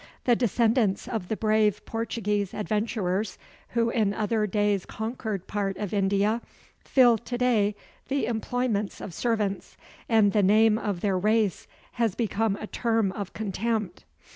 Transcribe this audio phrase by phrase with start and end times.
[0.23, 3.37] The descendants of the brave Portuguese adventurers,
[3.75, 6.41] who in other days conquered part of India,
[6.79, 7.75] fill to day
[8.07, 9.77] the employments of servants,
[10.09, 14.03] and the name of their race has become a term of contempt.